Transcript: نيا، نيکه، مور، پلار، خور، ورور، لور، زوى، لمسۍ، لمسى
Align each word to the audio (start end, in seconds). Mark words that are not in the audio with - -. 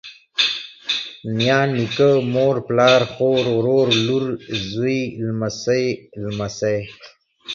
نيا، 1.37 1.59
نيکه، 1.75 2.09
مور، 2.33 2.55
پلار، 2.67 3.01
خور، 3.13 3.43
ورور، 3.55 3.87
لور، 4.07 4.23
زوى، 4.69 4.99
لمسۍ، 5.25 5.85
لمسى 6.23 6.75